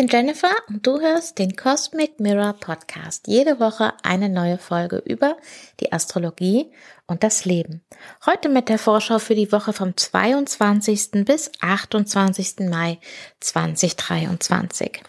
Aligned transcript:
bin 0.00 0.08
Jennifer 0.08 0.56
und 0.68 0.86
du 0.86 0.98
hörst 0.98 1.38
den 1.38 1.56
Cosmic 1.56 2.20
Mirror 2.20 2.54
Podcast. 2.54 3.26
Jede 3.28 3.60
Woche 3.60 3.92
eine 4.02 4.30
neue 4.30 4.56
Folge 4.56 4.96
über 5.04 5.36
die 5.78 5.92
Astrologie 5.92 6.72
und 7.06 7.22
das 7.22 7.44
Leben. 7.44 7.82
Heute 8.24 8.48
mit 8.48 8.70
der 8.70 8.78
Vorschau 8.78 9.18
für 9.18 9.34
die 9.34 9.52
Woche 9.52 9.74
vom 9.74 9.94
22. 9.94 11.26
bis 11.26 11.52
28. 11.60 12.60
Mai 12.70 12.98
2023. 13.40 15.02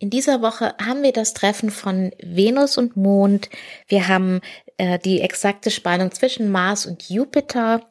In 0.00 0.10
dieser 0.10 0.42
Woche 0.42 0.74
haben 0.84 1.04
wir 1.04 1.12
das 1.12 1.32
Treffen 1.32 1.70
von 1.70 2.10
Venus 2.20 2.78
und 2.78 2.96
Mond. 2.96 3.50
Wir 3.86 4.08
haben 4.08 4.40
äh, 4.78 4.98
die 4.98 5.20
exakte 5.20 5.70
Spannung 5.70 6.10
zwischen 6.10 6.50
Mars 6.50 6.86
und 6.86 7.08
Jupiter 7.08 7.88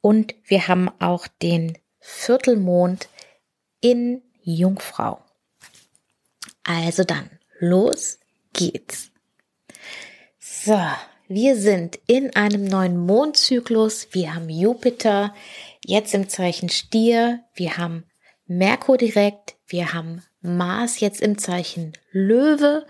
und 0.00 0.34
wir 0.42 0.66
haben 0.66 0.90
auch 0.98 1.28
den 1.40 1.78
Viertelmond 2.00 3.08
in 3.80 4.22
Jungfrau. 4.42 5.20
Also 6.66 7.04
dann, 7.04 7.30
los 7.60 8.18
geht's. 8.52 9.12
So, 10.38 10.78
wir 11.28 11.56
sind 11.56 11.98
in 12.08 12.34
einem 12.34 12.64
neuen 12.64 12.96
Mondzyklus. 12.96 14.08
Wir 14.10 14.34
haben 14.34 14.48
Jupiter 14.48 15.32
jetzt 15.84 16.12
im 16.12 16.28
Zeichen 16.28 16.68
Stier. 16.68 17.44
Wir 17.54 17.76
haben 17.78 18.04
Merkur 18.46 18.96
direkt. 18.96 19.54
Wir 19.68 19.92
haben 19.92 20.22
Mars 20.40 20.98
jetzt 20.98 21.20
im 21.20 21.38
Zeichen 21.38 21.92
Löwe 22.10 22.84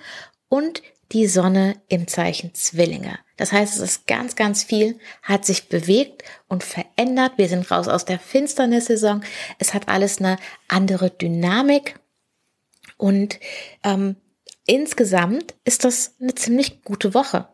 und 0.49 0.83
die 1.13 1.27
Sonne 1.27 1.77
im 1.89 2.09
Zeichen 2.09 2.55
Zwillinge. 2.55 3.19
Das 3.37 3.53
heißt, 3.53 3.77
es 3.77 3.83
ist 3.83 4.07
ganz, 4.07 4.37
ganz 4.37 4.65
viel, 4.65 4.99
hat 5.23 5.45
sich 5.45 5.69
bewegt 5.69 6.25
und 6.49 6.65
verändert. 6.65 7.33
Wir 7.37 7.49
sind 7.49 7.71
raus 7.71 7.89
aus 7.89 8.07
der 8.07 8.19
Finsternissaison. 8.19 9.23
Es 9.59 9.75
hat 9.75 9.89
alles 9.89 10.19
eine 10.19 10.39
andere 10.69 11.11
Dynamik. 11.11 12.01
Und 12.97 13.39
ähm, 13.83 14.17
insgesamt 14.67 15.55
ist 15.65 15.85
das 15.85 16.15
eine 16.21 16.35
ziemlich 16.35 16.83
gute 16.83 17.15
Woche. 17.15 17.49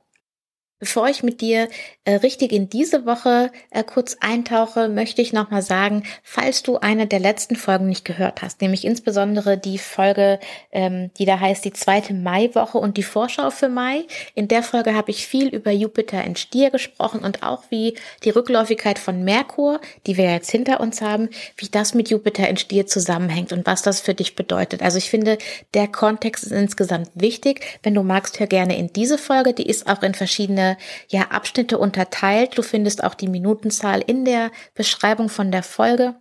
Bevor 0.82 1.08
ich 1.08 1.22
mit 1.22 1.40
dir 1.40 1.68
äh, 2.04 2.14
richtig 2.16 2.50
in 2.50 2.68
diese 2.68 3.06
Woche 3.06 3.52
äh, 3.70 3.84
kurz 3.84 4.16
eintauche, 4.18 4.88
möchte 4.88 5.22
ich 5.22 5.32
nochmal 5.32 5.62
sagen, 5.62 6.02
falls 6.24 6.64
du 6.64 6.78
eine 6.78 7.06
der 7.06 7.20
letzten 7.20 7.54
Folgen 7.54 7.86
nicht 7.86 8.04
gehört 8.04 8.42
hast, 8.42 8.60
nämlich 8.60 8.84
insbesondere 8.84 9.56
die 9.56 9.78
Folge, 9.78 10.40
ähm, 10.72 11.12
die 11.20 11.24
da 11.24 11.38
heißt 11.38 11.64
die 11.64 11.72
zweite 11.72 12.14
Maiwoche 12.14 12.78
und 12.78 12.96
die 12.96 13.04
Vorschau 13.04 13.50
für 13.50 13.68
Mai. 13.68 14.02
In 14.34 14.48
der 14.48 14.64
Folge 14.64 14.96
habe 14.96 15.12
ich 15.12 15.24
viel 15.24 15.54
über 15.54 15.70
Jupiter 15.70 16.24
in 16.24 16.34
Stier 16.34 16.70
gesprochen 16.70 17.20
und 17.20 17.44
auch 17.44 17.62
wie 17.68 17.94
die 18.24 18.30
Rückläufigkeit 18.30 18.98
von 18.98 19.22
Merkur, 19.22 19.80
die 20.08 20.16
wir 20.16 20.32
jetzt 20.32 20.50
hinter 20.50 20.80
uns 20.80 21.00
haben, 21.00 21.28
wie 21.58 21.68
das 21.68 21.94
mit 21.94 22.10
Jupiter 22.10 22.48
in 22.48 22.56
Stier 22.56 22.88
zusammenhängt 22.88 23.52
und 23.52 23.66
was 23.66 23.82
das 23.82 24.00
für 24.00 24.14
dich 24.14 24.34
bedeutet. 24.34 24.82
Also 24.82 24.98
ich 24.98 25.10
finde, 25.10 25.38
der 25.74 25.86
Kontext 25.86 26.42
ist 26.42 26.50
insgesamt 26.50 27.08
wichtig. 27.14 27.60
Wenn 27.84 27.94
du 27.94 28.02
magst, 28.02 28.40
hör 28.40 28.48
gerne 28.48 28.76
in 28.76 28.92
diese 28.92 29.16
Folge. 29.16 29.52
Die 29.52 29.68
ist 29.68 29.86
auch 29.86 30.02
in 30.02 30.14
verschiedene 30.14 30.71
ja, 31.08 31.30
Abschnitte 31.30 31.78
unterteilt. 31.78 32.56
Du 32.56 32.62
findest 32.62 33.04
auch 33.04 33.14
die 33.14 33.28
Minutenzahl 33.28 34.00
in 34.00 34.24
der 34.24 34.50
Beschreibung 34.74 35.28
von 35.28 35.50
der 35.50 35.62
Folge. 35.62 36.14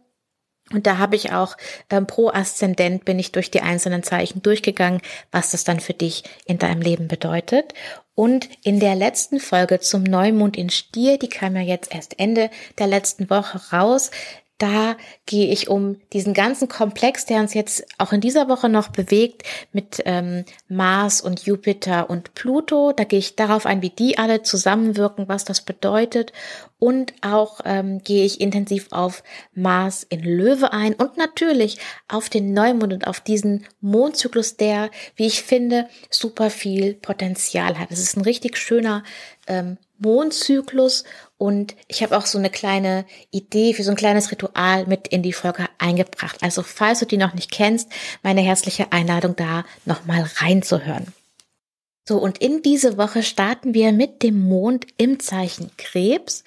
Und 0.72 0.88
da 0.88 0.98
habe 0.98 1.16
ich 1.16 1.34
auch 1.34 1.58
ähm, 1.90 2.08
pro 2.08 2.30
Aszendent 2.30 3.06
bin 3.06 3.20
ich 3.20 3.32
durch 3.32 3.52
die 3.52 3.62
einzelnen 3.62 4.04
Zeichen 4.04 4.42
durchgegangen, 4.42 5.02
was 5.32 5.52
das 5.52 5.64
dann 5.64 5.80
für 5.80 5.94
dich 5.94 6.24
in 6.46 6.58
deinem 6.58 6.82
Leben 6.82 7.08
bedeutet. 7.08 7.74
Und 8.14 8.50
in 8.64 8.80
der 8.80 8.96
letzten 8.96 9.40
Folge 9.40 9.80
zum 9.80 10.04
Neumond 10.04 10.58
in 10.58 10.70
Stier, 10.70 11.18
die 11.18 11.30
kam 11.30 11.56
ja 11.56 11.62
jetzt 11.62 11.94
erst 11.94 12.20
Ende 12.20 12.50
der 12.78 12.88
letzten 12.88 13.30
Woche 13.30 13.60
raus, 13.76 14.12
da 14.62 14.96
gehe 15.26 15.52
ich 15.52 15.70
um 15.70 16.00
diesen 16.14 16.34
ganzen 16.36 16.68
Komplex, 16.68 17.26
der 17.26 17.40
uns 17.40 17.56
jetzt 17.56 17.84
auch 17.98 18.14
in 18.14 18.22
dieser 18.22 18.48
Woche 18.48 18.70
noch 18.70 18.90
bewegt, 18.90 19.44
mit 19.74 20.04
ähm, 20.06 20.46
Mars 20.68 21.22
und 21.22 21.46
Jupiter 21.46 22.10
und 22.12 22.36
Pluto. 22.36 22.92
Da 22.92 23.04
gehe 23.04 23.18
ich 23.18 23.36
darauf 23.36 23.66
ein, 23.66 23.82
wie 23.82 23.90
die 23.90 24.20
alle 24.20 24.44
zusammenwirken, 24.44 25.28
was 25.28 25.46
das 25.46 25.62
bedeutet. 25.62 26.32
Und 26.78 27.14
auch 27.22 27.62
ähm, 27.66 28.04
gehe 28.04 28.24
ich 28.24 28.40
intensiv 28.42 28.88
auf 28.92 29.24
Mars 29.54 30.04
in 30.10 30.22
Löwe 30.22 30.74
ein 30.74 30.94
und 30.94 31.18
natürlich 31.18 31.80
auf 32.08 32.30
den 32.30 32.54
Neumond 32.54 32.94
und 32.94 33.08
auf 33.08 33.20
diesen 33.20 33.66
Mondzyklus, 33.82 34.58
der, 34.58 34.92
wie 35.16 35.28
ich 35.28 35.42
finde, 35.42 35.88
super 36.10 36.50
viel 36.50 36.94
Potenzial 36.94 37.80
hat. 37.80 37.92
Es 37.92 38.00
ist 38.00 38.16
ein 38.16 38.24
richtig 38.24 38.58
schöner 38.58 39.04
ähm, 39.48 39.78
Mondzyklus 40.00 41.04
und 41.42 41.76
ich 41.88 42.04
habe 42.04 42.16
auch 42.16 42.28
so 42.28 42.38
eine 42.38 42.52
kleine 42.52 43.04
Idee 43.32 43.74
für 43.74 43.82
so 43.82 43.90
ein 43.90 43.98
kleines 43.98 44.32
Ritual 44.32 44.86
mit 44.86 45.08
in 45.08 45.24
die 45.24 45.34
Folge 45.34 45.68
eingebracht. 45.80 46.38
Also 46.42 46.62
falls 46.62 47.00
du 47.00 47.08
die 47.08 47.18
noch 47.18 47.34
nicht 47.34 47.50
kennst, 47.50 47.90
meine 48.22 48.42
herzliche 48.42 48.92
Einladung 48.92 49.36
da 49.36 49.66
nochmal 49.86 50.30
reinzuhören. 50.36 51.08
So, 52.08 52.20
und 52.20 52.38
in 52.38 52.62
diese 52.62 52.96
Woche 53.00 53.24
starten 53.24 53.74
wir 53.74 53.92
mit 53.92 54.22
dem 54.22 54.48
Mond 54.48 54.86
im 54.98 55.20
Zeichen 55.20 55.72
Krebs, 55.78 56.44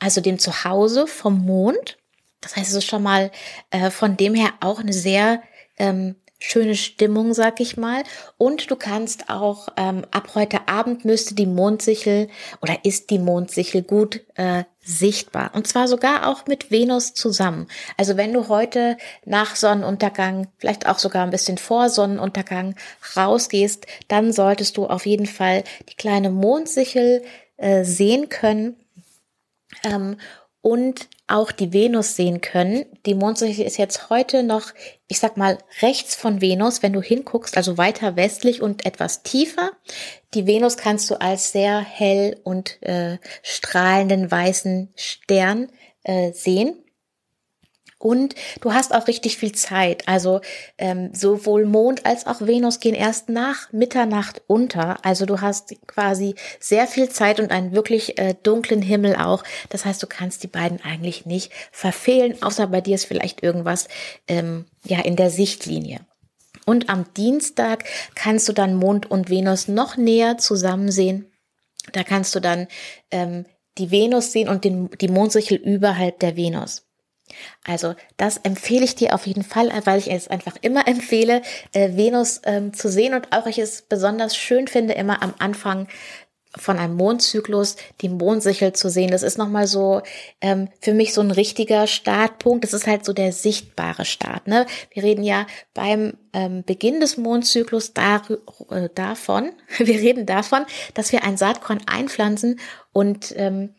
also 0.00 0.20
dem 0.20 0.40
Zuhause 0.40 1.06
vom 1.06 1.46
Mond. 1.46 1.98
Das 2.40 2.56
heißt, 2.56 2.68
es 2.68 2.78
ist 2.78 2.86
schon 2.86 3.04
mal 3.04 3.30
äh, 3.70 3.92
von 3.92 4.16
dem 4.16 4.34
her 4.34 4.54
auch 4.58 4.80
eine 4.80 4.92
sehr 4.92 5.40
ähm, 5.78 6.16
schöne 6.42 6.74
Stimmung, 6.74 7.34
sag 7.34 7.60
ich 7.60 7.76
mal. 7.76 8.02
Und 8.36 8.70
du 8.70 8.76
kannst 8.76 9.30
auch 9.30 9.68
ähm, 9.76 10.04
ab 10.10 10.30
heute 10.34 10.68
Abend 10.68 11.04
müsste 11.04 11.34
die 11.34 11.46
Mondsichel 11.46 12.28
oder 12.60 12.84
ist 12.84 13.10
die 13.10 13.18
Mondsichel 13.18 13.82
gut 13.82 14.20
äh, 14.34 14.64
sichtbar. 14.84 15.52
Und 15.54 15.68
zwar 15.68 15.86
sogar 15.86 16.28
auch 16.28 16.46
mit 16.46 16.70
Venus 16.72 17.14
zusammen. 17.14 17.68
Also 17.96 18.16
wenn 18.16 18.32
du 18.32 18.48
heute 18.48 18.96
nach 19.24 19.54
Sonnenuntergang, 19.54 20.48
vielleicht 20.58 20.88
auch 20.88 20.98
sogar 20.98 21.22
ein 21.22 21.30
bisschen 21.30 21.58
vor 21.58 21.88
Sonnenuntergang 21.88 22.74
rausgehst, 23.16 23.86
dann 24.08 24.32
solltest 24.32 24.76
du 24.76 24.86
auf 24.86 25.06
jeden 25.06 25.26
Fall 25.26 25.62
die 25.88 25.94
kleine 25.94 26.30
Mondsichel 26.30 27.22
äh, 27.56 27.84
sehen 27.84 28.28
können. 28.28 28.76
Ähm, 29.84 30.16
und 30.60 31.08
auch 31.32 31.50
die 31.50 31.72
Venus 31.72 32.14
sehen 32.14 32.40
können. 32.40 32.84
Die 33.06 33.14
Mondsichel 33.14 33.66
ist 33.66 33.78
jetzt 33.78 34.10
heute 34.10 34.42
noch, 34.42 34.72
ich 35.08 35.18
sag 35.18 35.36
mal, 35.36 35.58
rechts 35.80 36.14
von 36.14 36.40
Venus, 36.40 36.82
wenn 36.82 36.92
du 36.92 37.00
hinguckst, 37.00 37.56
also 37.56 37.78
weiter 37.78 38.16
westlich 38.16 38.60
und 38.60 38.84
etwas 38.84 39.22
tiefer. 39.22 39.70
Die 40.34 40.46
Venus 40.46 40.76
kannst 40.76 41.10
du 41.10 41.20
als 41.20 41.52
sehr 41.52 41.80
hell 41.80 42.38
und 42.44 42.82
äh, 42.82 43.18
strahlenden 43.42 44.30
weißen 44.30 44.90
Stern 44.94 45.68
äh, 46.04 46.32
sehen. 46.32 46.81
Und 48.02 48.34
du 48.60 48.72
hast 48.72 48.94
auch 48.94 49.06
richtig 49.06 49.36
viel 49.36 49.52
Zeit. 49.52 50.08
Also 50.08 50.40
ähm, 50.76 51.10
sowohl 51.14 51.66
Mond 51.66 52.04
als 52.04 52.26
auch 52.26 52.40
Venus 52.40 52.80
gehen 52.80 52.94
erst 52.94 53.28
nach 53.28 53.72
Mitternacht 53.72 54.42
unter. 54.48 55.04
Also 55.04 55.24
du 55.24 55.40
hast 55.40 55.74
quasi 55.86 56.34
sehr 56.58 56.88
viel 56.88 57.08
Zeit 57.08 57.38
und 57.38 57.52
einen 57.52 57.72
wirklich 57.72 58.18
äh, 58.18 58.34
dunklen 58.42 58.82
Himmel 58.82 59.14
auch. 59.14 59.44
Das 59.68 59.84
heißt, 59.84 60.02
du 60.02 60.08
kannst 60.08 60.42
die 60.42 60.48
beiden 60.48 60.82
eigentlich 60.82 61.26
nicht 61.26 61.52
verfehlen, 61.70 62.42
außer 62.42 62.66
bei 62.66 62.80
dir 62.80 62.96
ist 62.96 63.04
vielleicht 63.04 63.42
irgendwas 63.42 63.86
ähm, 64.26 64.64
ja 64.84 65.00
in 65.00 65.14
der 65.14 65.30
Sichtlinie. 65.30 66.00
Und 66.66 66.88
am 66.88 67.06
Dienstag 67.16 67.84
kannst 68.14 68.48
du 68.48 68.52
dann 68.52 68.74
Mond 68.74 69.10
und 69.10 69.30
Venus 69.30 69.68
noch 69.68 69.96
näher 69.96 70.38
zusammen 70.38 70.90
sehen. 70.90 71.30
Da 71.92 72.02
kannst 72.02 72.34
du 72.34 72.40
dann 72.40 72.66
ähm, 73.10 73.44
die 73.78 73.90
Venus 73.90 74.32
sehen 74.32 74.48
und 74.48 74.64
den, 74.64 74.90
die 75.00 75.08
Mondsichel 75.08 75.56
überhalb 75.56 76.18
der 76.20 76.36
Venus. 76.36 76.84
Also 77.64 77.94
das 78.16 78.38
empfehle 78.38 78.84
ich 78.84 78.94
dir 78.94 79.14
auf 79.14 79.26
jeden 79.26 79.44
Fall, 79.44 79.70
weil 79.84 79.98
ich 79.98 80.10
es 80.10 80.28
einfach 80.28 80.56
immer 80.60 80.86
empfehle, 80.88 81.42
äh, 81.72 81.96
Venus 81.96 82.40
ähm, 82.44 82.72
zu 82.74 82.88
sehen 82.88 83.14
und 83.14 83.32
auch 83.32 83.46
ich 83.46 83.58
es 83.58 83.82
besonders 83.82 84.36
schön 84.36 84.68
finde, 84.68 84.94
immer 84.94 85.22
am 85.22 85.34
Anfang 85.38 85.88
von 86.56 86.78
einem 86.78 86.96
Mondzyklus 86.96 87.76
die 88.00 88.08
Mondsichel 88.08 88.72
zu 88.72 88.90
sehen. 88.90 89.10
Das 89.10 89.22
ist 89.22 89.38
nochmal 89.38 89.66
so 89.66 90.02
ähm, 90.40 90.68
für 90.80 90.92
mich 90.92 91.14
so 91.14 91.20
ein 91.20 91.30
richtiger 91.30 91.86
Startpunkt. 91.86 92.64
Das 92.64 92.74
ist 92.74 92.86
halt 92.86 93.04
so 93.04 93.12
der 93.12 93.32
sichtbare 93.32 94.04
Start. 94.04 94.46
Ne? 94.46 94.66
Wir 94.90 95.02
reden 95.02 95.24
ja 95.24 95.46
beim 95.74 96.14
ähm, 96.32 96.62
Beginn 96.64 97.00
des 97.00 97.16
Mondzyklus 97.16 97.94
dar 97.94 98.22
äh, 98.70 98.88
davon, 98.94 99.52
wir 99.78 100.00
reden 100.00 100.26
davon, 100.26 100.64
dass 100.94 101.12
wir 101.12 101.24
ein 101.24 101.36
Saatkorn 101.36 101.80
einpflanzen 101.86 102.60
und 102.92 103.32
ähm, 103.36 103.74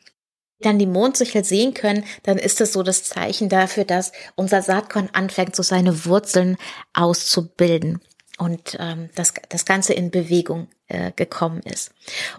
dann 0.66 0.80
die 0.80 0.88
Mondsichel 0.88 1.44
sehen 1.44 1.74
können, 1.74 2.04
dann 2.24 2.38
ist 2.38 2.62
es 2.62 2.74
so 2.74 2.84
das 2.84 3.04
Zeichen 3.04 3.50
dafür, 3.50 3.86
dass 3.86 4.12
unser 4.36 4.62
Saatkorn 4.62 5.10
anfängt, 5.14 5.56
so 5.56 5.64
seine 5.64 6.06
Wurzeln 6.06 6.58
auszubilden 6.94 8.02
und 8.38 8.78
ähm, 8.80 9.10
das, 9.16 9.34
das 9.50 9.66
Ganze 9.66 9.94
in 9.94 10.10
Bewegung 10.10 10.68
äh, 10.88 11.12
gekommen 11.16 11.62
ist. 11.62 11.92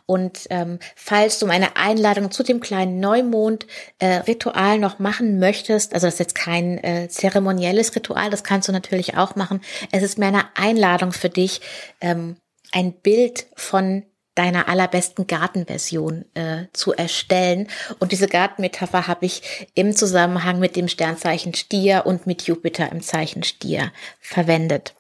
Und 0.06 0.47
ähm, 0.50 0.79
falls 0.97 1.38
du 1.38 1.47
meine 1.47 1.76
Einladung 1.76 2.31
zu 2.31 2.43
dem 2.43 2.61
kleinen 2.61 3.00
Neumond-Ritual 3.00 4.77
äh, 4.77 4.79
noch 4.79 4.99
machen 4.99 5.38
möchtest, 5.38 5.94
also 5.94 6.06
das 6.06 6.15
ist 6.15 6.20
jetzt 6.20 6.35
kein 6.35 6.82
äh, 6.82 7.09
zeremonielles 7.09 7.94
Ritual, 7.94 8.31
das 8.31 8.44
kannst 8.44 8.69
du 8.69 8.73
natürlich 8.73 9.17
auch 9.17 9.37
machen. 9.37 9.61
Es 9.93 10.03
ist 10.03 10.19
mehr 10.19 10.29
eine 10.29 10.44
Einladung 10.56 11.12
für 11.12 11.29
dich, 11.31 11.61
ähm, 12.00 12.37
ein 12.73 12.93
Bild 12.93 13.47
von 13.55 14.03
deiner 14.35 14.69
allerbesten 14.69 15.27
Gartenversion 15.27 16.25
äh, 16.35 16.67
zu 16.73 16.93
erstellen. 16.93 17.69
Und 17.99 18.13
diese 18.13 18.27
Gartenmetapher 18.27 19.07
habe 19.07 19.27
ich 19.27 19.69
im 19.75 19.95
Zusammenhang 19.95 20.59
mit 20.59 20.77
dem 20.77 20.89
Sternzeichen 20.89 21.55
Stier 21.55 22.03
und 22.07 22.27
mit 22.27 22.43
Jupiter 22.43 22.91
im 22.91 23.01
Zeichen 23.01 23.43
Stier 23.45 23.93
verwendet. 24.21 24.95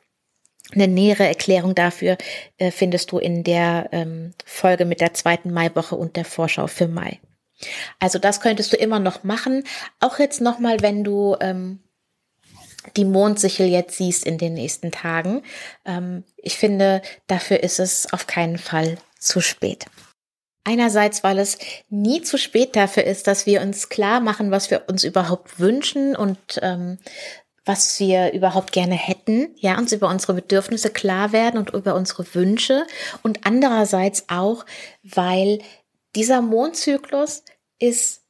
Eine 0.72 0.88
nähere 0.88 1.26
Erklärung 1.26 1.74
dafür 1.74 2.16
äh, 2.58 2.70
findest 2.70 3.12
du 3.12 3.18
in 3.18 3.44
der 3.44 3.88
ähm, 3.92 4.34
Folge 4.44 4.84
mit 4.84 5.00
der 5.00 5.14
zweiten 5.14 5.52
Maiwoche 5.52 5.94
und 5.96 6.16
der 6.16 6.24
Vorschau 6.24 6.66
für 6.66 6.88
Mai. 6.88 7.20
Also 7.98 8.18
das 8.18 8.40
könntest 8.40 8.72
du 8.72 8.76
immer 8.76 8.98
noch 8.98 9.24
machen. 9.24 9.64
Auch 10.00 10.18
jetzt 10.18 10.40
nochmal, 10.40 10.80
wenn 10.80 11.04
du 11.04 11.36
ähm, 11.40 11.80
die 12.96 13.04
Mondsichel 13.04 13.66
jetzt 13.66 13.96
siehst 13.96 14.24
in 14.24 14.38
den 14.38 14.54
nächsten 14.54 14.90
Tagen. 14.90 15.42
Ähm, 15.84 16.24
ich 16.36 16.56
finde, 16.56 17.02
dafür 17.26 17.62
ist 17.62 17.78
es 17.78 18.12
auf 18.12 18.26
keinen 18.26 18.58
Fall 18.58 18.98
zu 19.24 19.40
spät. 19.40 19.86
Einerseits, 20.64 21.22
weil 21.22 21.38
es 21.38 21.58
nie 21.90 22.22
zu 22.22 22.38
spät 22.38 22.74
dafür 22.74 23.04
ist, 23.04 23.26
dass 23.26 23.44
wir 23.44 23.60
uns 23.60 23.90
klar 23.90 24.20
machen, 24.20 24.50
was 24.50 24.70
wir 24.70 24.84
uns 24.88 25.04
überhaupt 25.04 25.60
wünschen 25.60 26.16
und 26.16 26.38
ähm, 26.62 26.98
was 27.66 27.98
wir 27.98 28.32
überhaupt 28.32 28.72
gerne 28.72 28.94
hätten, 28.94 29.54
ja, 29.56 29.78
uns 29.78 29.92
über 29.92 30.08
unsere 30.08 30.34
Bedürfnisse 30.34 30.90
klar 30.90 31.32
werden 31.32 31.58
und 31.58 31.70
über 31.70 31.94
unsere 31.94 32.34
Wünsche. 32.34 32.86
Und 33.22 33.46
andererseits 33.46 34.26
auch, 34.28 34.66
weil 35.02 35.60
dieser 36.14 36.42
Mondzyklus 36.42 37.42
ist 37.78 38.22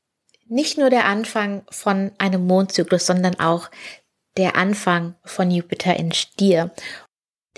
nicht 0.47 0.79
nur 0.79 0.91
der 0.91 1.07
Anfang 1.07 1.65
von 1.71 2.13
einem 2.19 2.47
Mondzyklus, 2.47 3.07
sondern 3.07 3.39
auch 3.41 3.71
der 4.37 4.57
Anfang 4.57 5.15
von 5.25 5.51
Jupiter 5.51 5.97
in 5.97 6.13
Stier. 6.13 6.73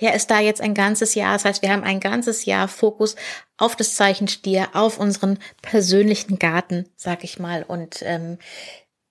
Der 0.01 0.15
ist 0.15 0.31
da 0.31 0.41
jetzt 0.41 0.61
ein 0.61 0.75
ganzes 0.75 1.15
Jahr. 1.15 1.33
Das 1.33 1.45
heißt, 1.45 1.63
wir 1.63 1.71
haben 1.71 1.85
ein 1.85 2.01
ganzes 2.01 2.45
Jahr 2.45 2.69
Fokus 2.69 3.17
auf 3.57 3.77
das 3.77 3.95
Zeichen 3.95 4.29
Stier, 4.29 4.69
auf 4.75 4.99
unseren 4.99 5.39
persönlichen 5.63 6.39
Garten, 6.39 6.89
sag 6.97 7.25
ich 7.25 7.39
mal. 7.39 7.63
Und 7.63 8.03
ähm, 8.03 8.39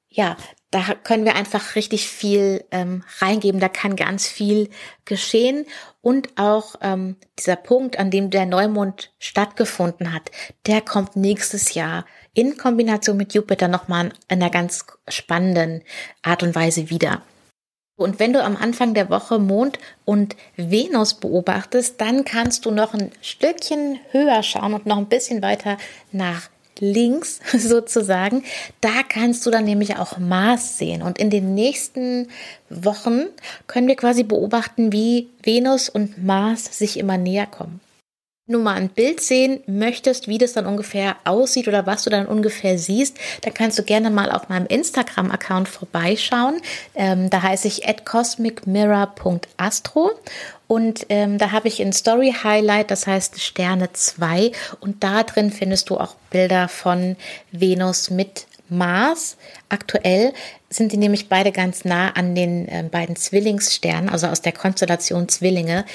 ja, 0.09 0.37
da 0.71 0.93
können 1.03 1.25
wir 1.25 1.35
einfach 1.35 1.75
richtig 1.75 2.07
viel 2.07 2.63
ähm, 2.71 3.03
reingeben. 3.19 3.59
Da 3.59 3.69
kann 3.69 3.95
ganz 3.95 4.27
viel 4.27 4.69
geschehen. 5.05 5.65
Und 6.01 6.37
auch 6.37 6.75
ähm, 6.81 7.15
dieser 7.39 7.55
Punkt, 7.55 7.97
an 7.97 8.11
dem 8.11 8.29
der 8.29 8.45
Neumond 8.45 9.13
stattgefunden 9.19 10.13
hat, 10.13 10.31
der 10.67 10.81
kommt 10.81 11.15
nächstes 11.15 11.73
Jahr 11.73 12.05
in 12.33 12.57
Kombination 12.57 13.17
mit 13.17 13.33
Jupiter 13.33 13.67
nochmal 13.67 14.07
in 14.29 14.41
einer 14.41 14.49
ganz 14.49 14.85
spannenden 15.07 15.81
Art 16.21 16.43
und 16.43 16.55
Weise 16.55 16.89
wieder. 16.89 17.23
Und 17.97 18.19
wenn 18.19 18.33
du 18.33 18.43
am 18.43 18.57
Anfang 18.57 18.93
der 18.93 19.09
Woche 19.09 19.39
Mond 19.39 19.79
und 20.03 20.35
Venus 20.57 21.13
beobachtest, 21.13 22.01
dann 22.01 22.25
kannst 22.25 22.65
du 22.65 22.71
noch 22.71 22.93
ein 22.93 23.11
Stückchen 23.21 23.99
höher 24.11 24.43
schauen 24.43 24.73
und 24.73 24.85
noch 24.85 24.97
ein 24.97 25.07
bisschen 25.07 25.41
weiter 25.41 25.77
nach 26.11 26.49
links 26.79 27.39
sozusagen. 27.57 28.43
Da 28.81 29.03
kannst 29.07 29.45
du 29.45 29.51
dann 29.51 29.63
nämlich 29.63 29.97
auch 29.97 30.17
Mars 30.17 30.77
sehen. 30.77 31.01
Und 31.01 31.19
in 31.19 31.29
den 31.29 31.55
nächsten 31.55 32.27
Wochen 32.69 33.27
können 33.67 33.87
wir 33.87 33.95
quasi 33.95 34.23
beobachten, 34.23 34.91
wie 34.91 35.29
Venus 35.41 35.87
und 35.87 36.21
Mars 36.21 36.77
sich 36.77 36.99
immer 36.99 37.17
näher 37.17 37.47
kommen 37.47 37.79
nur 38.47 38.61
mal 38.61 38.75
ein 38.75 38.89
Bild 38.89 39.21
sehen 39.21 39.63
möchtest, 39.65 40.27
wie 40.27 40.37
das 40.37 40.53
dann 40.53 40.67
ungefähr 40.67 41.15
aussieht 41.23 41.67
oder 41.67 41.87
was 41.87 42.03
du 42.03 42.11
dann 42.11 42.27
ungefähr 42.27 42.77
siehst, 42.77 43.17
dann 43.41 43.55
kannst 43.55 43.79
du 43.79 43.83
gerne 43.83 44.11
mal 44.11 44.31
auf 44.31 44.49
meinem 44.49 44.67
Instagram-Account 44.67 45.67
vorbeischauen. 45.67 46.61
Ähm, 46.93 47.31
da 47.31 47.41
heiße 47.41 47.67
ich 47.67 47.89
at 47.89 48.05
cosmicmirror.astro 48.05 50.11
und 50.67 51.07
ähm, 51.09 51.39
da 51.39 51.51
habe 51.51 51.67
ich 51.67 51.81
ein 51.81 51.93
Story 51.93 52.35
Highlight, 52.43 52.91
das 52.91 53.07
heißt 53.07 53.41
Sterne 53.41 53.91
2 53.93 54.51
und 54.79 55.03
da 55.03 55.23
drin 55.23 55.51
findest 55.51 55.89
du 55.89 55.97
auch 55.97 56.13
Bilder 56.29 56.67
von 56.67 57.15
Venus 57.51 58.11
mit 58.11 58.45
Mars. 58.69 59.37
Aktuell 59.69 60.33
sind 60.69 60.91
die 60.91 60.97
nämlich 60.97 61.29
beide 61.29 61.51
ganz 61.51 61.83
nah 61.83 62.11
an 62.11 62.35
den 62.35 62.67
äh, 62.67 62.83
beiden 62.91 63.15
Zwillingssternen, 63.15 64.09
also 64.09 64.27
aus 64.27 64.41
der 64.41 64.51
Konstellation 64.51 65.29
Zwillinge. 65.29 65.85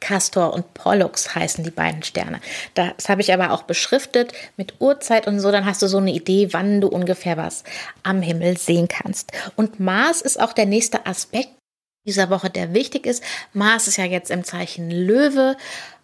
Castor 0.00 0.52
und 0.52 0.74
Pollux 0.74 1.34
heißen 1.34 1.64
die 1.64 1.70
beiden 1.70 2.02
Sterne. 2.02 2.40
Das 2.74 3.08
habe 3.08 3.20
ich 3.20 3.32
aber 3.32 3.52
auch 3.52 3.62
beschriftet 3.62 4.32
mit 4.56 4.74
Uhrzeit 4.80 5.26
und 5.26 5.40
so, 5.40 5.50
dann 5.50 5.66
hast 5.66 5.82
du 5.82 5.88
so 5.88 5.98
eine 5.98 6.12
Idee, 6.12 6.52
wann 6.52 6.80
du 6.80 6.88
ungefähr 6.88 7.36
was 7.36 7.64
am 8.02 8.22
Himmel 8.22 8.56
sehen 8.56 8.88
kannst. 8.88 9.32
Und 9.56 9.80
Mars 9.80 10.20
ist 10.20 10.40
auch 10.40 10.52
der 10.52 10.66
nächste 10.66 11.06
Aspekt 11.06 11.50
dieser 12.06 12.30
Woche, 12.30 12.50
der 12.50 12.72
wichtig 12.72 13.06
ist. 13.06 13.22
Mars 13.52 13.88
ist 13.88 13.96
ja 13.96 14.04
jetzt 14.04 14.30
im 14.30 14.44
Zeichen 14.44 14.90
Löwe 14.90 15.56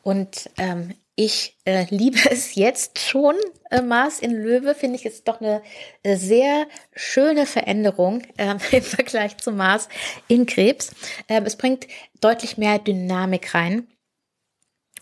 und 0.02 0.50
ähm, 0.58 0.94
ich 1.14 1.56
äh, 1.64 1.86
liebe 1.90 2.18
es 2.30 2.54
jetzt 2.54 2.98
schon. 2.98 3.36
Äh, 3.70 3.82
Mars 3.82 4.18
in 4.18 4.32
Löwe 4.32 4.74
finde 4.74 4.96
ich 4.96 5.04
jetzt 5.04 5.28
doch 5.28 5.40
eine 5.40 5.62
äh, 6.02 6.16
sehr 6.16 6.66
schöne 6.94 7.46
Veränderung 7.46 8.22
äh, 8.36 8.54
im 8.72 8.82
Vergleich 8.82 9.36
zu 9.38 9.52
Mars 9.52 9.88
in 10.28 10.46
Krebs. 10.46 10.94
Ähm, 11.28 11.44
es 11.44 11.56
bringt 11.56 11.86
deutlich 12.20 12.58
mehr 12.58 12.78
Dynamik 12.78 13.54
rein. 13.54 13.86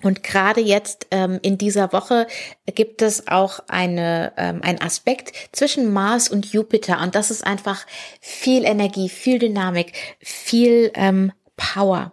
Und 0.02 0.22
gerade 0.22 0.62
jetzt 0.62 1.08
ähm, 1.10 1.38
in 1.42 1.58
dieser 1.58 1.92
Woche 1.92 2.26
gibt 2.64 3.02
es 3.02 3.28
auch 3.28 3.60
eine, 3.68 4.32
ähm, 4.38 4.60
ein 4.62 4.80
Aspekt 4.80 5.32
zwischen 5.52 5.92
Mars 5.92 6.30
und 6.30 6.52
Jupiter. 6.52 7.00
Und 7.02 7.14
das 7.14 7.30
ist 7.30 7.46
einfach 7.46 7.86
viel 8.20 8.64
Energie, 8.64 9.10
viel 9.10 9.38
Dynamik, 9.38 9.92
viel 10.20 10.90
ähm, 10.94 11.32
Power. 11.56 12.12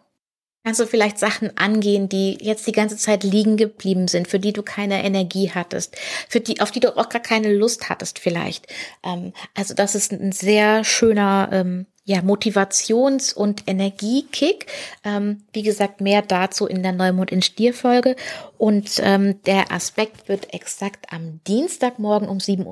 Kannst 0.68 0.82
du 0.82 0.86
vielleicht 0.86 1.18
Sachen 1.18 1.58
angehen, 1.58 2.10
die 2.10 2.38
jetzt 2.42 2.68
die 2.68 2.74
ganze 2.74 2.98
Zeit 2.98 3.24
liegen 3.24 3.56
geblieben 3.56 4.10
sind, 4.10 4.28
für 4.28 4.38
die 4.38 4.52
du 4.52 4.64
keine 4.64 5.02
Energie 5.02 5.50
hattest, 5.50 5.96
für 6.28 6.42
die, 6.42 6.60
auf 6.60 6.72
die 6.72 6.82
du 6.82 6.98
auch 6.98 7.08
gar 7.08 7.22
keine 7.22 7.54
Lust 7.54 7.88
hattest 7.88 8.20
vielleicht. 8.20 8.68
Ähm, 9.02 9.32
also 9.56 9.74
das 9.74 9.96
ist 9.96 10.12
ein 10.12 10.34
sehr 10.34 10.84
schöner 10.84 11.48
ähm, 11.54 11.86
ja, 12.08 12.22
Motivations- 12.22 13.34
und 13.34 13.64
Energiekick. 13.68 14.68
Ähm, 15.04 15.44
wie 15.52 15.62
gesagt, 15.62 16.00
mehr 16.00 16.22
dazu 16.22 16.66
in 16.66 16.82
der 16.82 16.94
Neumond 16.94 17.32
in 17.32 17.42
Stier-Folge. 17.42 18.16
Und 18.58 19.02
ähm, 19.04 19.44
der 19.44 19.74
Aspekt 19.74 20.30
wird 20.30 20.54
exakt 20.54 21.12
am 21.12 21.42
Dienstagmorgen 21.48 22.30
um 22.30 22.38
7.12 22.38 22.66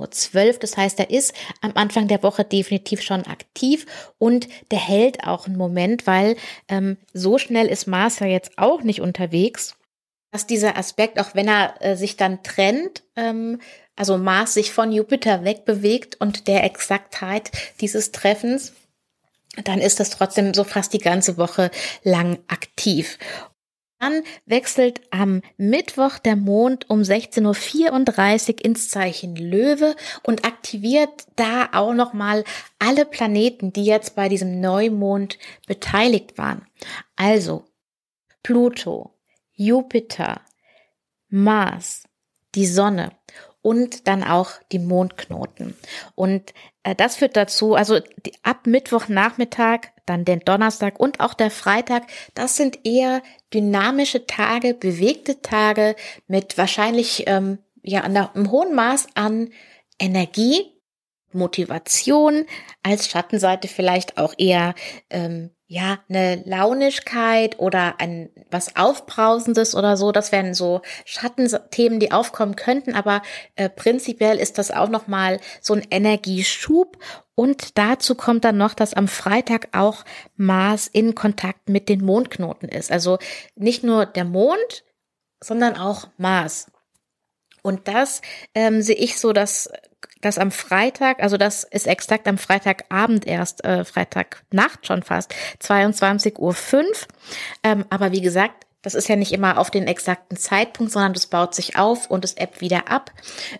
Uhr. 0.53 0.53
Das 0.59 0.77
heißt, 0.77 1.00
er 1.01 1.09
ist 1.09 1.33
am 1.59 1.74
Anfang 1.75 2.07
der 2.07 2.24
Woche 2.24 2.45
definitiv 2.45 3.01
schon 3.01 3.25
aktiv 3.25 3.86
und 4.17 4.48
der 4.71 4.79
hält 4.79 5.25
auch 5.25 5.48
einen 5.48 5.57
Moment, 5.57 6.07
weil 6.07 6.38
ähm, 6.69 6.95
so 7.13 7.38
schnell 7.38 7.67
ist 7.67 7.88
Mars 7.88 8.19
ja 8.19 8.27
jetzt 8.27 8.57
auch 8.57 8.83
nicht 8.83 9.01
unterwegs, 9.01 9.75
dass 10.31 10.48
dieser 10.48 10.77
Aspekt, 10.77 11.19
auch 11.19 11.36
wenn 11.36 11.50
er 11.50 11.75
äh, 11.81 11.98
sich 11.98 12.15
dann 12.15 12.41
trennt, 12.41 13.03
ähm, 13.17 13.59
also 13.98 14.17
Mars 14.17 14.53
sich 14.53 14.71
von 14.71 14.93
Jupiter 14.93 15.43
wegbewegt 15.43 16.21
und 16.21 16.48
der 16.48 16.63
Exaktheit 16.63 17.51
dieses 17.81 18.13
Treffens, 18.13 18.74
dann 19.63 19.79
ist 19.79 20.00
das 20.00 20.09
trotzdem 20.09 20.53
so 20.53 20.63
fast 20.63 20.93
die 20.93 21.00
ganze 21.00 21.38
Woche 21.38 21.71
lang 22.03 22.39
aktiv. 22.47 23.17
Dann 24.00 24.24
wechselt 24.45 25.01
am 25.12 25.41
Mittwoch 25.57 26.19
der 26.19 26.35
Mond 26.35 26.89
um 26.89 27.01
16.34 27.01 28.50
Uhr 28.50 28.65
ins 28.65 28.89
Zeichen 28.89 29.35
Löwe 29.38 29.95
und 30.24 30.45
aktiviert 30.45 31.27
da 31.38 31.69
auch 31.71 31.93
nochmal 31.93 32.43
alle 32.77 33.05
Planeten, 33.05 33.71
die 33.71 33.85
jetzt 33.85 34.15
bei 34.15 34.27
diesem 34.27 34.59
Neumond 34.59 35.39
beteiligt 35.65 36.38
waren. 36.38 36.67
Also 37.15 37.65
Pluto, 38.43 39.12
Jupiter, 39.53 40.41
Mars, 41.29 42.03
die 42.53 42.67
Sonne 42.67 43.12
und 43.65 44.07
dann 44.07 44.24
auch 44.24 44.51
die 44.72 44.77
Mondknoten. 44.77 45.75
Und 46.13 46.53
äh, 46.84 46.93
das 46.93 47.15
führt 47.15 47.36
dazu, 47.36 47.74
also 47.74 48.00
die, 48.24 48.31
ab 48.43 48.67
Mittwochnachmittag, 48.67 49.88
dann 50.05 50.24
den 50.24 50.41
Donnerstag 50.41 51.00
und 51.00 51.19
auch 51.19 51.34
der 51.34 51.50
Freitag, 51.50 52.03
das 52.36 52.57
sind 52.57 52.86
eher 52.86 53.24
dynamische 53.55 54.27
Tage, 54.27 54.75
bewegte 54.75 55.41
Tage 55.41 55.95
mit 56.27 56.60
wahrscheinlich 56.60 57.24
ähm, 57.25 57.57
ja 57.81 58.01
einem 58.01 58.51
hohen 58.51 58.75
Maß 58.75 59.07
an 59.15 59.50
Energie, 59.98 60.79
Motivation, 61.31 62.45
als 62.84 63.10
Schattenseite 63.10 63.67
vielleicht 63.67 64.19
auch 64.19 64.36
eher 64.38 64.75
ähm, 65.10 65.54
ja, 65.67 65.98
eine 66.07 66.43
Launigkeit 66.45 67.60
oder 67.60 67.95
ein 68.00 68.29
was 68.51 68.75
Aufbrausendes 68.75 69.74
oder 69.74 69.98
so. 69.98 70.12
Das 70.12 70.31
wären 70.31 70.53
so 70.53 70.81
Schattenthemen, 71.05 72.00
die 72.00 72.12
aufkommen 72.12 72.55
könnten. 72.55 72.93
Aber 72.93 73.24
äh, 73.55 73.69
prinzipiell 73.69 74.38
ist 74.38 74.60
das 74.60 74.69
auch 74.69 74.89
nochmal 74.89 75.39
so 75.62 75.74
ein 75.74 75.86
Energieschub. 75.89 76.98
Und 77.34 77.77
dazu 77.77 78.15
kommt 78.15 78.45
dann 78.45 78.57
noch, 78.57 78.75
dass 78.75 78.93
am 78.93 79.07
Freitag 79.07 79.69
auch 79.72 80.05
Mars 80.36 80.88
in 80.88 81.15
Kontakt 81.15 81.67
mit 81.67 81.89
den 81.89 82.05
Mondknoten 82.05 82.69
ist. 82.69 82.91
Also 82.91 83.17
nicht 83.55 83.84
nur 83.84 84.05
der 84.05 84.25
Mond, 84.25 84.86
sondern 85.43 85.75
auch 85.75 86.07
Mars. 86.17 86.72
Und 87.65 87.88
das 87.88 88.22
ähm, 88.53 88.84
sehe 88.84 88.95
ich 88.95 89.17
so, 89.17 89.34
dass 89.34 89.72
das 90.22 90.38
am 90.38 90.51
Freitag, 90.51 91.22
also 91.22 91.36
das 91.36 91.63
ist 91.63 91.88
exakt 91.88 92.27
am 92.27 92.38
Freitagabend 92.38 93.25
erst, 93.25 93.65
äh, 93.65 93.84
Freitagnacht 93.84 94.86
schon 94.86 95.01
fast, 95.01 95.34
22.05 95.63 96.38
Uhr. 96.39 96.55
Ähm, 97.63 97.86
aber 97.89 98.12
wie 98.12 98.22
gesagt, 98.22 98.65
das 98.86 98.93
ist 98.93 99.07
ja 99.07 99.15
nicht 99.15 99.31
immer 99.31 99.57
auf 99.57 99.72
den 99.72 99.88
exakten 99.88 100.38
Zeitpunkt, 100.38 100.91
sondern 100.91 101.13
das 101.13 101.25
baut 101.25 101.55
sich 101.55 101.75
auf 101.75 102.07
und 102.12 102.24
es 102.24 102.38
ebbt 102.38 102.62
wieder 102.62 102.88
ab. 102.88 103.12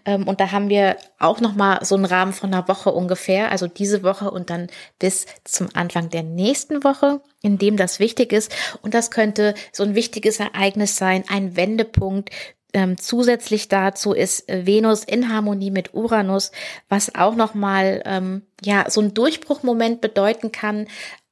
Ähm, 0.06 0.28
und 0.28 0.40
da 0.40 0.52
haben 0.52 0.70
wir 0.70 0.98
auch 1.18 1.42
noch 1.42 1.56
mal 1.56 1.84
so 1.84 1.96
einen 1.96 2.06
Rahmen 2.06 2.32
von 2.32 2.54
einer 2.54 2.68
Woche 2.68 2.92
ungefähr, 2.92 3.50
also 3.50 3.66
diese 3.66 4.04
Woche 4.04 4.30
und 4.30 4.52
dann 4.52 4.68
bis 5.00 5.26
zum 5.44 5.70
Anfang 5.74 6.12
der 6.12 6.22
nächsten 6.22 6.84
Woche, 6.84 7.22
in 7.42 7.58
dem 7.58 7.76
das 7.76 8.00
wichtig 8.00 8.34
ist. 8.34 8.56
Und 8.84 8.94
das 8.94 9.10
könnte 9.10 9.56
so 9.72 9.82
ein 9.82 9.96
wichtiges 9.96 10.40
Ereignis 10.40 10.96
sein, 10.96 11.24
ein 11.28 11.56
Wendepunkt, 11.56 12.30
ähm, 12.74 12.98
zusätzlich 12.98 13.70
dazu 13.70 14.14
ist 14.14 14.46
Venus 14.48 15.04
in 15.04 15.34
Harmonie 15.34 15.72
mit 15.72 15.94
Uranus, 15.94 16.52
was 16.90 17.16
auch 17.16 17.36
nochmal 17.36 18.02
ähm, 18.06 18.42
ja 18.64 18.90
so 18.90 19.02
ein 19.02 19.14
Durchbruchmoment 19.14 20.02
bedeuten 20.02 20.52
kann, 20.52 20.88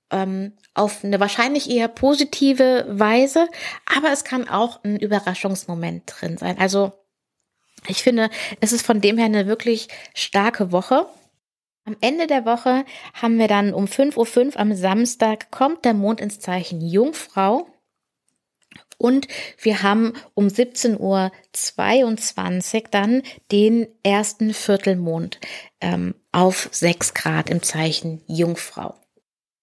ähm, 0.09 0.53
auf 0.73 1.03
eine 1.03 1.19
wahrscheinlich 1.19 1.69
eher 1.69 1.87
positive 1.87 2.85
Weise, 2.87 3.47
aber 3.97 4.11
es 4.11 4.23
kann 4.23 4.47
auch 4.47 4.83
ein 4.83 4.97
Überraschungsmoment 4.97 6.03
drin 6.05 6.37
sein. 6.37 6.57
Also 6.59 6.93
ich 7.87 8.03
finde, 8.03 8.29
es 8.61 8.71
ist 8.71 8.85
von 8.85 9.01
dem 9.01 9.17
her 9.17 9.25
eine 9.25 9.47
wirklich 9.47 9.89
starke 10.13 10.71
Woche. 10.71 11.07
Am 11.85 11.97
Ende 11.99 12.27
der 12.27 12.45
Woche 12.45 12.85
haben 13.13 13.37
wir 13.39 13.49
dann 13.49 13.73
um 13.73 13.85
5.05 13.85 14.53
Uhr 14.53 14.59
am 14.59 14.73
Samstag 14.73 15.51
kommt 15.51 15.83
der 15.83 15.93
Mond 15.93 16.21
ins 16.21 16.39
Zeichen 16.39 16.79
Jungfrau. 16.79 17.67
Und 19.03 19.27
wir 19.61 19.83
haben 19.83 20.13
um 20.33 20.47
17.22 20.47 20.97
Uhr 22.77 22.89
dann 22.89 23.21
den 23.51 23.87
ersten 24.01 24.53
Viertelmond 24.53 25.41
ähm, 25.81 26.15
auf 26.31 26.69
6 26.71 27.13
Grad 27.13 27.49
im 27.49 27.61
Zeichen 27.61 28.23
Jungfrau. 28.27 28.95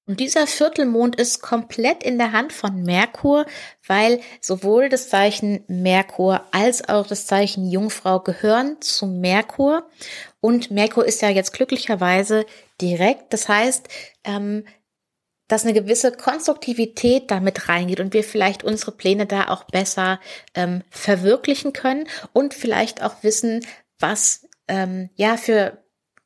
Und 0.07 0.21
dieser 0.21 0.47
Viertelmond 0.47 1.17
ist 1.17 1.41
komplett 1.41 2.03
in 2.03 2.19
der 2.19 2.33
Hand 2.33 2.53
von 2.53 2.83
Merkur, 2.83 3.47
weil 3.87 4.21
sowohl 4.43 4.91
das 4.91 5.09
Zeichen 5.09 5.65
Merkur 5.69 6.43
als 6.51 6.87
auch 6.87 7.07
das 7.07 7.25
Zeichen 7.25 7.67
Jungfrau 7.71 8.21
gehören 8.21 8.83
zu 8.83 9.07
Merkur. 9.07 9.89
Und 10.41 10.71
Merkur 10.71 11.07
ist 11.07 11.23
ja 11.23 11.31
jetzt 11.31 11.55
glücklicherweise 11.55 12.45
direkt. 12.79 13.33
Das 13.33 13.49
heißt, 13.49 13.89
ähm, 14.25 14.65
dass 15.51 15.65
eine 15.65 15.75
gewisse 15.75 16.13
Konstruktivität 16.13 17.31
damit 17.31 17.69
reingeht 17.69 17.99
und 17.99 18.15
wir 18.15 18.23
vielleicht 18.23 18.63
unsere 18.63 18.93
Pläne 18.93 19.27
da 19.27 19.49
auch 19.49 19.65
besser 19.65 20.21
ähm, 20.55 20.83
verwirklichen 20.91 21.73
können 21.73 22.07
und 22.33 22.55
vielleicht 22.55 23.03
auch 23.03 23.23
wissen, 23.23 23.67
was 23.99 24.47
ähm, 24.69 25.11
ja 25.17 25.37
für 25.37 25.79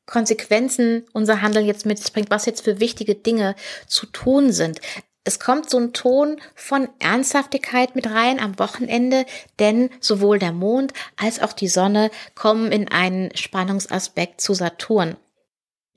Konsequenzen 0.05 1.05
unser 1.11 1.41
Handeln 1.41 1.65
jetzt 1.65 1.87
mitbringt, 1.87 2.29
was 2.29 2.45
jetzt 2.45 2.63
für 2.63 2.79
wichtige 2.79 3.15
Dinge 3.15 3.55
zu 3.87 4.05
tun 4.05 4.51
sind. 4.51 4.79
Es 5.23 5.39
kommt 5.39 5.71
so 5.71 5.79
ein 5.79 5.91
Ton 5.91 6.39
von 6.53 6.87
Ernsthaftigkeit 6.99 7.95
mit 7.95 8.11
rein 8.11 8.39
am 8.39 8.59
Wochenende, 8.59 9.25
denn 9.57 9.89
sowohl 9.99 10.37
der 10.37 10.51
Mond 10.51 10.93
als 11.15 11.41
auch 11.41 11.53
die 11.53 11.67
Sonne 11.67 12.11
kommen 12.35 12.71
in 12.71 12.91
einen 12.91 13.35
Spannungsaspekt 13.35 14.39
zu 14.39 14.53
Saturn. 14.53 15.17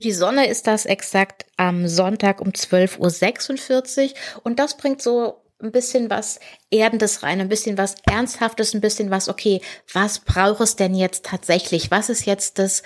Die 0.01 0.13
Sonne 0.13 0.47
ist 0.47 0.65
das 0.65 0.85
exakt 0.85 1.45
am 1.57 1.85
Sonntag 1.89 2.39
um 2.39 2.51
12.46 2.51 4.11
Uhr 4.11 4.15
und 4.43 4.57
das 4.57 4.77
bringt 4.77 5.01
so 5.01 5.41
ein 5.61 5.73
bisschen 5.73 6.09
was 6.09 6.39
Erdendes 6.71 7.21
rein, 7.21 7.41
ein 7.41 7.49
bisschen 7.49 7.77
was 7.77 7.95
Ernsthaftes, 8.09 8.73
ein 8.73 8.79
bisschen 8.79 9.11
was, 9.11 9.27
okay, 9.27 9.59
was 9.91 10.19
braucht 10.19 10.61
es 10.61 10.77
denn 10.77 10.95
jetzt 10.95 11.25
tatsächlich? 11.25 11.91
Was 11.91 12.07
ist 12.07 12.25
jetzt 12.25 12.59
das 12.59 12.81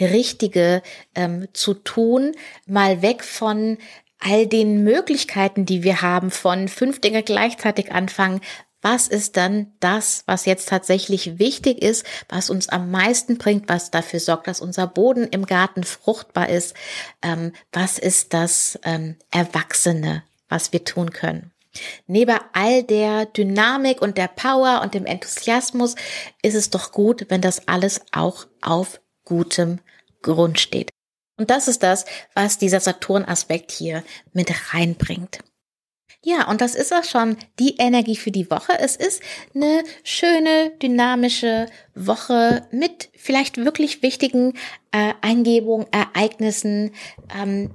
Richtige 0.00 0.82
ähm, 1.14 1.46
zu 1.52 1.74
tun? 1.74 2.32
Mal 2.66 3.00
weg 3.00 3.22
von 3.22 3.78
all 4.18 4.48
den 4.48 4.82
Möglichkeiten, 4.82 5.66
die 5.66 5.84
wir 5.84 6.02
haben, 6.02 6.32
von 6.32 6.66
fünf 6.66 7.00
Dinge 7.00 7.22
gleichzeitig 7.22 7.92
anfangen. 7.92 8.40
Was 8.88 9.08
ist 9.08 9.36
dann 9.36 9.72
das, 9.80 10.22
was 10.26 10.46
jetzt 10.46 10.68
tatsächlich 10.68 11.40
wichtig 11.40 11.82
ist, 11.82 12.06
was 12.28 12.50
uns 12.50 12.68
am 12.68 12.92
meisten 12.92 13.36
bringt, 13.36 13.68
was 13.68 13.90
dafür 13.90 14.20
sorgt, 14.20 14.46
dass 14.46 14.60
unser 14.60 14.86
Boden 14.86 15.24
im 15.24 15.44
Garten 15.44 15.82
fruchtbar 15.82 16.50
ist? 16.50 16.76
Ähm, 17.20 17.52
was 17.72 17.98
ist 17.98 18.32
das 18.32 18.78
ähm, 18.84 19.16
Erwachsene, 19.32 20.22
was 20.48 20.72
wir 20.72 20.84
tun 20.84 21.10
können? 21.10 21.50
Neben 22.06 22.38
all 22.52 22.84
der 22.84 23.26
Dynamik 23.26 24.00
und 24.00 24.18
der 24.18 24.28
Power 24.28 24.82
und 24.84 24.94
dem 24.94 25.04
Enthusiasmus 25.04 25.96
ist 26.42 26.54
es 26.54 26.70
doch 26.70 26.92
gut, 26.92 27.26
wenn 27.28 27.40
das 27.40 27.66
alles 27.66 28.02
auch 28.12 28.46
auf 28.62 29.00
gutem 29.24 29.80
Grund 30.22 30.60
steht. 30.60 30.90
Und 31.36 31.50
das 31.50 31.66
ist 31.66 31.82
das, 31.82 32.04
was 32.34 32.56
dieser 32.58 32.78
Saturn-Aspekt 32.78 33.72
hier 33.72 34.04
mit 34.32 34.72
reinbringt. 34.72 35.40
Ja, 36.26 36.50
und 36.50 36.60
das 36.60 36.74
ist 36.74 36.92
auch 36.92 37.04
schon 37.04 37.36
die 37.60 37.76
Energie 37.78 38.16
für 38.16 38.32
die 38.32 38.50
Woche. 38.50 38.76
Es 38.80 38.96
ist 38.96 39.22
eine 39.54 39.84
schöne, 40.02 40.72
dynamische 40.82 41.66
Woche 41.94 42.66
mit 42.72 43.10
vielleicht 43.14 43.58
wirklich 43.58 44.02
wichtigen 44.02 44.54
äh, 44.90 45.12
Eingebungen, 45.20 45.86
Ereignissen, 45.92 46.90
ähm, 47.32 47.70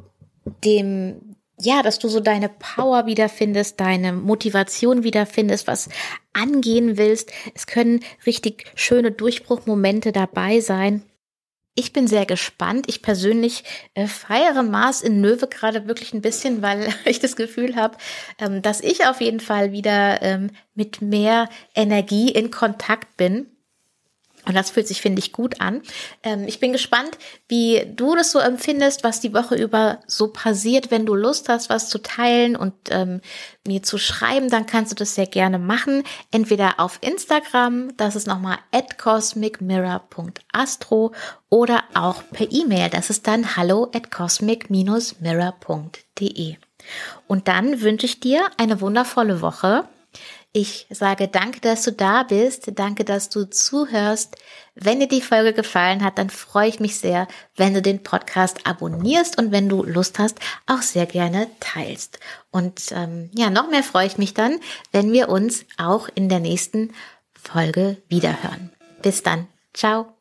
dem 0.65 1.37
ja, 1.61 1.81
dass 1.81 1.97
du 1.99 2.09
so 2.09 2.19
deine 2.19 2.49
Power 2.49 3.05
wiederfindest, 3.05 3.79
deine 3.79 4.11
Motivation 4.11 5.05
wiederfindest, 5.05 5.67
was 5.67 5.87
angehen 6.33 6.97
willst. 6.97 7.31
Es 7.55 7.67
können 7.67 8.01
richtig 8.25 8.65
schöne 8.75 9.11
Durchbruchmomente 9.11 10.11
dabei 10.11 10.59
sein. 10.59 11.03
Ich 11.73 11.93
bin 11.93 12.05
sehr 12.05 12.25
gespannt. 12.25 12.85
Ich 12.89 13.01
persönlich 13.01 13.63
äh, 13.93 14.05
feiere 14.05 14.61
Mars 14.61 15.01
in 15.01 15.21
Löwe 15.21 15.47
gerade 15.47 15.87
wirklich 15.87 16.13
ein 16.13 16.21
bisschen, 16.21 16.61
weil 16.61 16.93
ich 17.05 17.19
das 17.19 17.35
Gefühl 17.35 17.75
habe, 17.75 17.97
ähm, 18.39 18.61
dass 18.61 18.81
ich 18.81 19.05
auf 19.05 19.21
jeden 19.21 19.39
Fall 19.39 19.71
wieder 19.71 20.21
ähm, 20.21 20.51
mit 20.75 21.01
mehr 21.01 21.47
Energie 21.73 22.29
in 22.29 22.51
Kontakt 22.51 23.15
bin. 23.15 23.47
Und 24.45 24.55
das 24.55 24.71
fühlt 24.71 24.87
sich, 24.87 25.01
finde 25.01 25.19
ich, 25.19 25.33
gut 25.33 25.61
an. 25.61 25.83
Ähm, 26.23 26.47
ich 26.47 26.59
bin 26.59 26.71
gespannt, 26.71 27.11
wie 27.47 27.85
du 27.95 28.15
das 28.15 28.31
so 28.31 28.39
empfindest, 28.39 29.03
was 29.03 29.19
die 29.19 29.33
Woche 29.33 29.55
über 29.55 29.99
so 30.07 30.29
passiert. 30.29 30.89
Wenn 30.91 31.05
du 31.05 31.13
Lust 31.15 31.49
hast, 31.49 31.69
was 31.69 31.89
zu 31.89 32.01
teilen 32.01 32.55
und 32.55 32.73
ähm, 32.89 33.19
mir 33.67 33.83
zu 33.83 33.97
schreiben, 33.97 34.49
dann 34.49 34.65
kannst 34.65 34.91
du 34.91 34.95
das 34.95 35.15
sehr 35.15 35.27
gerne 35.27 35.59
machen. 35.59 36.03
Entweder 36.31 36.79
auf 36.79 36.99
Instagram, 37.01 37.97
das 37.97 38.15
ist 38.15 38.27
nochmal 38.27 38.59
at 38.71 38.97
cosmicmirror.astro 38.97 41.11
oder 41.49 41.83
auch 41.93 42.23
per 42.31 42.49
E-Mail, 42.51 42.89
das 42.89 43.09
ist 43.09 43.27
dann 43.27 43.57
hallo 43.57 43.91
at 43.93 44.09
cosmic-mirror.de. 44.09 46.55
Und 47.27 47.47
dann 47.47 47.81
wünsche 47.81 48.07
ich 48.07 48.19
dir 48.19 48.49
eine 48.57 48.81
wundervolle 48.81 49.41
Woche. 49.41 49.85
Ich 50.53 50.85
sage 50.89 51.29
danke, 51.29 51.61
dass 51.61 51.83
du 51.83 51.93
da 51.93 52.23
bist. 52.23 52.71
Danke, 52.75 53.05
dass 53.05 53.29
du 53.29 53.49
zuhörst. 53.49 54.35
Wenn 54.75 54.99
dir 54.99 55.07
die 55.07 55.21
Folge 55.21 55.53
gefallen 55.53 56.03
hat, 56.03 56.17
dann 56.17 56.29
freue 56.29 56.67
ich 56.67 56.81
mich 56.81 56.97
sehr, 56.97 57.27
wenn 57.55 57.73
du 57.73 57.81
den 57.81 58.03
Podcast 58.03 58.67
abonnierst 58.67 59.37
und 59.37 59.51
wenn 59.53 59.69
du 59.69 59.83
Lust 59.83 60.19
hast, 60.19 60.39
auch 60.67 60.81
sehr 60.81 61.05
gerne 61.05 61.47
teilst. 61.61 62.19
Und 62.51 62.91
ähm, 62.91 63.29
ja, 63.33 63.49
noch 63.49 63.69
mehr 63.69 63.83
freue 63.83 64.07
ich 64.07 64.17
mich 64.17 64.33
dann, 64.33 64.59
wenn 64.91 65.13
wir 65.13 65.29
uns 65.29 65.65
auch 65.77 66.09
in 66.15 66.27
der 66.27 66.39
nächsten 66.39 66.93
Folge 67.33 67.97
wiederhören. 68.09 68.71
Bis 69.01 69.23
dann. 69.23 69.47
Ciao. 69.73 70.13